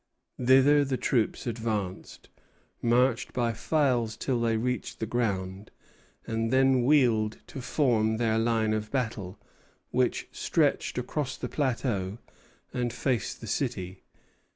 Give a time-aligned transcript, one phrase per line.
[0.43, 2.27] Thither the troops advanced,
[2.81, 5.69] marched by files till they reached the ground,
[6.25, 9.37] and then wheeled to form their line of battle,
[9.91, 12.17] which stretched across the plateau
[12.73, 14.01] and faced the city.